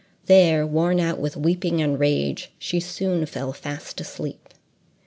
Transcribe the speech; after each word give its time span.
There, 0.25 0.65
worn 0.65 0.99
out 0.99 1.19
with 1.19 1.37
weeping 1.37 1.79
and 1.79 1.99
rage, 1.99 2.49
she 2.57 2.79
soon 2.79 3.27
fell 3.27 3.53
fast 3.53 4.01
asleep. 4.01 4.49